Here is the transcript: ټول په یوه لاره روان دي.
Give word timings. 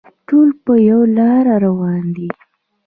ټول 0.27 0.49
په 0.63 0.73
یوه 0.87 1.05
لاره 1.17 1.55
روان 1.65 2.03
دي. 2.15 2.29